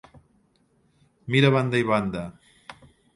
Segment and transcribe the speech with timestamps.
[1.35, 2.25] Mira a banda i banda.